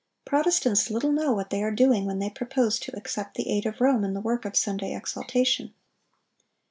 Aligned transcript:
Protestants 0.25 0.89
little 0.89 1.11
know 1.11 1.31
what 1.31 1.51
they 1.51 1.61
are 1.61 1.69
doing 1.69 2.05
when 2.07 2.17
they 2.17 2.31
propose 2.31 2.79
to 2.79 2.97
accept 2.97 3.35
the 3.35 3.51
aid 3.51 3.67
of 3.67 3.79
Rome 3.79 4.03
in 4.03 4.15
the 4.15 4.19
work 4.19 4.45
of 4.45 4.57
Sunday 4.57 4.95
exaltation. 4.95 5.75